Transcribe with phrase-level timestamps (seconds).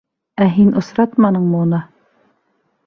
[0.45, 1.85] —Ә һин осратманыңмы уны?